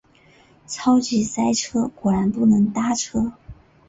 [0.65, 3.33] 超级塞车，果然不能搭车